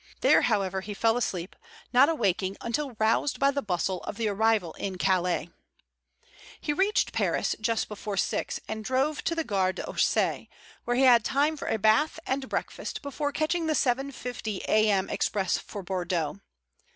There, 0.21 0.41
however, 0.41 0.81
he 0.81 0.95
fell 0.95 1.15
asleep, 1.15 1.55
not 1.93 2.09
awaking 2.09 2.57
until 2.59 2.95
roused 2.97 3.37
by 3.39 3.51
the 3.51 3.61
bustle 3.61 4.01
of 4.05 4.17
the 4.17 4.29
arrival 4.29 4.73
in 4.73 4.97
Calais. 4.97 5.51
He 6.59 6.73
reached 6.73 7.13
Paris 7.13 7.55
just 7.61 7.87
before 7.87 8.17
six 8.17 8.59
and 8.67 8.83
drove 8.83 9.23
to 9.25 9.35
the 9.35 9.43
Gare 9.43 9.71
d' 9.73 9.81
Orsay, 9.87 10.49
where 10.85 10.95
he 10.97 11.03
had 11.03 11.23
time 11.23 11.55
for 11.55 11.67
a 11.67 11.77
bath 11.77 12.17
and 12.25 12.49
breakfast 12.49 13.03
before 13.03 13.31
catching 13.31 13.67
the 13.67 13.73
7.50 13.73 14.61
a.m. 14.67 15.07
express 15.07 15.59
for 15.59 15.83
Bordeaux. 15.83 16.39